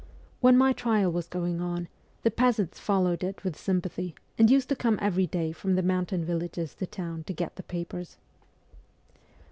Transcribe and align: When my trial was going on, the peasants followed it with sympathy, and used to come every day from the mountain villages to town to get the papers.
When 0.39 0.57
my 0.57 0.73
trial 0.73 1.11
was 1.11 1.27
going 1.27 1.61
on, 1.61 1.87
the 2.23 2.31
peasants 2.31 2.79
followed 2.79 3.23
it 3.23 3.43
with 3.43 3.55
sympathy, 3.55 4.15
and 4.35 4.49
used 4.49 4.67
to 4.69 4.75
come 4.75 4.97
every 4.99 5.27
day 5.27 5.51
from 5.51 5.75
the 5.75 5.83
mountain 5.83 6.25
villages 6.25 6.73
to 6.73 6.87
town 6.87 7.23
to 7.25 7.33
get 7.33 7.55
the 7.55 7.61
papers. 7.61 8.17